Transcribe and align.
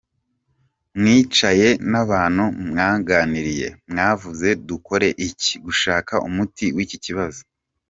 Mwicaye 0.97 1.69
n’abantu 1.91 2.45
mwaganiriye, 2.67 3.67
mwavuze 3.89 4.47
dukore 4.67 5.07
iki, 5.27 5.53
gushaka 5.65 6.13
umuti 6.27 6.65
w’iki 6.75 6.99
kibazo. 7.05 7.41